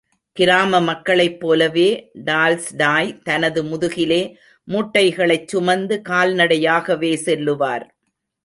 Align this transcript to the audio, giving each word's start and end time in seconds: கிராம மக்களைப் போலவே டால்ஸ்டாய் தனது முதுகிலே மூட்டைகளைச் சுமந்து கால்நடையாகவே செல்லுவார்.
கிராம 0.37 0.79
மக்களைப் 0.81 1.35
போலவே 1.39 1.85
டால்ஸ்டாய் 2.25 3.11
தனது 3.23 3.63
முதுகிலே 3.63 4.19
மூட்டைகளைச் 4.67 5.47
சுமந்து 5.47 5.97
கால்நடையாகவே 6.09 7.13
செல்லுவார். 7.25 7.85